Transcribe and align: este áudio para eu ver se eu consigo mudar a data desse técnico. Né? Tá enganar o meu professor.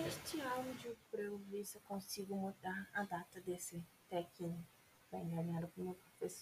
este 0.00 0.40
áudio 0.42 0.96
para 1.10 1.22
eu 1.22 1.38
ver 1.38 1.64
se 1.64 1.76
eu 1.76 1.80
consigo 1.82 2.36
mudar 2.36 2.88
a 2.92 3.04
data 3.04 3.40
desse 3.40 3.82
técnico. 4.08 4.54
Né? 4.54 4.64
Tá 5.10 5.18
enganar 5.18 5.64
o 5.64 5.72
meu 5.76 5.94
professor. 5.94 6.35